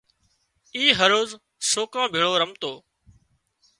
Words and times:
اي 0.75 0.83
هروز 0.99 1.29
سوڪران 1.71 2.07
ڀيۯو 2.13 2.33
رمتو 2.41 2.71